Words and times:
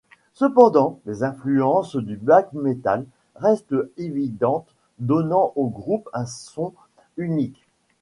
Cependant, 0.33 0.99
les 1.05 1.23
influences 1.23 1.95
du 1.95 2.17
black 2.17 2.53
metal 2.53 3.05
restent 3.35 3.75
évidentes, 3.97 4.73
donnant 4.97 5.53
au 5.55 5.67
groupe 5.69 6.09
un 6.11 6.25
son 6.25 6.73
unique. 7.17 7.63